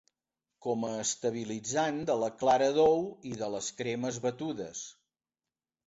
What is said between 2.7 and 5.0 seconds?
d'ou i de les cremes batudes.